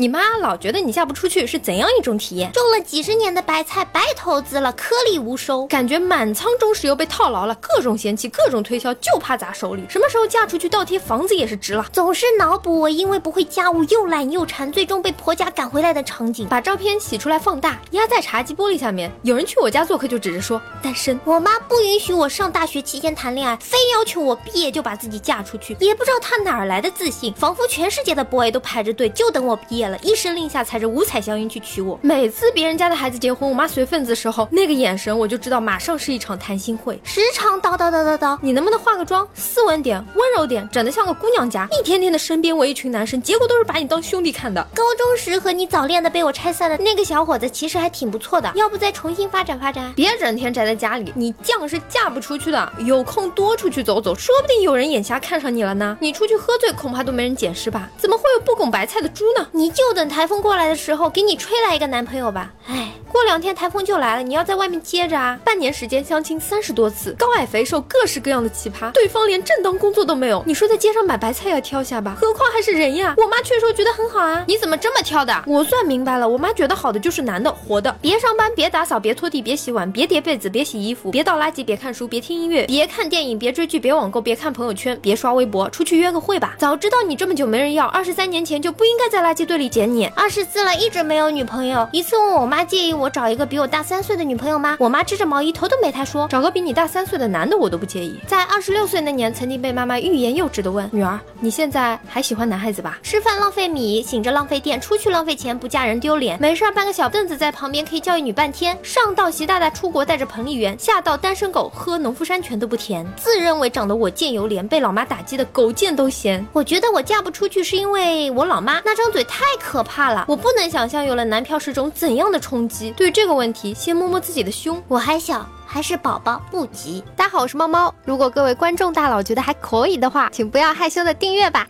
[0.00, 2.50] 你妈老觉得你嫁不出去是怎样一种体验？
[2.52, 9.82] 种了几十年的白菜白投资了，颗粒无收，感觉满仓中石油被套牢了，各种嫌弃，各种推销，就怕砸手里。
[9.90, 11.84] 什么时候嫁出去倒贴房子也是值了。
[11.92, 16.48] 总是脑补我因为不会家务又懒又馋，最终被婆家赶回来的场景。
[16.48, 19.12] 把照片洗出来放大，压在茶几玻璃下面。
[19.20, 21.20] 有人去我家做客就指着说单身。
[21.26, 25.76] 我妈不允许我上大学期间谈恋爱，非要求我毕业就把自己嫁出去。
[25.78, 30.60] 也不知道她哪儿来的自信，仿佛全世界的 boy 都排着队就等我毕业了，一声令下。
[30.70, 44.64] 踩着五彩祥云去娶我，每次别人家的孩子结婚，我妈随份子时候，那个眼神我就知道马上是一场谈心会，时常叨叨叨叨叨，你能不能化个妆，斯文点，温柔点，整得像个姑娘家，一天天的身边围一群男生，结果都是把你当兄弟看的。
[44.74, 49.92] 高中时和你早恋的被我拆散的那个小伙子，其实还挺不错的，要不再重新发展发展？
[49.96, 55.96] 别整天宅在家里，你犟是嫁不出去的，有空多出去走走，说不定有人眼瞎看上你了呢。
[56.00, 57.88] 你出去喝醉，恐怕都没人捡尸吧？
[57.96, 59.46] 怎么会有不拱白菜的猪呢？
[59.52, 61.40] 你就就等台风过来的时候给你。
[61.40, 65.38] 吹来一个男朋友吧，哎，过两天台风就来了，你要在外面接着啊。
[65.44, 73.14] 半年时间相亲三十多次，高矮肥瘦各式各样的奇葩，对方连正当工作都没有，你说在街上买白菜要挑下吧，何况还是人呀？
[73.18, 75.44] 我妈劝说觉得很好啊，你怎么这么挑的？
[75.46, 86.54] 我算明白了，我妈觉得好的就是男的，活的，别上班，别打扫，别拖地，别洗碗，别叠被子，别洗衣服，别倒垃圾，别看书，别听音乐，别看电影，别追剧，别网购，别看朋友圈，别刷微博，出去约个会吧。
[86.58, 90.06] 早知道你这么久没人要，二十三年前就不应该在垃圾堆里捡你。
[90.16, 92.16] 二十四了，一直没有女朋友，一次。
[92.20, 94.76] 问我妈介意我找一个比我大三岁的女朋友吗？
[94.78, 98.18] 我妈织着毛衣头都没抬说，找个比你大三岁的男的我都不介意。
[98.26, 106.40] 在二十六岁那年，曾经被妈妈欲言又止的问女儿：“你现在还喜欢男孩子吧？”吃饭浪费米，醒着浪费电，出去浪费钱，不嫁人丢脸。
[106.40, 108.78] 没事搬个小凳子在旁边可以教育女半天。
[108.82, 113.06] 上到习大大出国带着彭丽媛，下到单身狗喝农夫山泉都不甜。
[113.16, 116.44] 自认为长得我见犹怜，被老妈打击的狗见都嫌。
[116.52, 122.89] 我觉得我嫁不出去是因为我老妈那张嘴太可怕了，我不能想象有了男票是种怎样的冲击。
[122.96, 124.82] 对于这个问题，先摸摸自己的胸。
[124.88, 127.04] 我还小，还是宝宝，不急。
[127.16, 127.94] 大家好，我是猫猫。
[128.04, 131.66] 如果各位观众大佬觉得还可以的话，请不要害羞的订阅吧。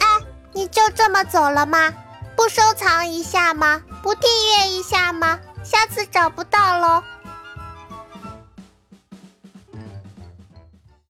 [0.00, 0.06] 哎，
[0.52, 1.92] 你就这么走了吗？
[2.36, 3.80] 不收藏一下吗？
[4.02, 5.38] 不订阅一下吗？
[5.62, 7.02] 下次找不到喽。